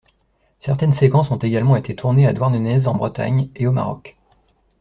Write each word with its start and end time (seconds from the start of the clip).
Certaines 0.59 0.93
séquences 0.93 1.29
ont 1.29 1.37
également 1.37 1.75
été 1.75 1.95
tournées 1.95 2.25
à 2.25 2.33
Douarnenez 2.33 2.87
en 2.87 2.95
Bretagne 2.95 3.51
et 3.55 3.67
au 3.67 3.71
Maroc. 3.71 4.17